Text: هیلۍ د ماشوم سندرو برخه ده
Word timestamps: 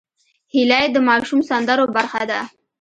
هیلۍ 0.53 0.85
د 0.93 0.97
ماشوم 1.07 1.39
سندرو 1.49 1.85
برخه 1.95 2.21
ده 2.29 2.39